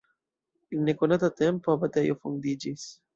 En 0.77 0.87
nekonata 0.89 1.29
tempo 1.41 1.69
abatejo 1.75 2.17
fondiĝis. 2.25 2.87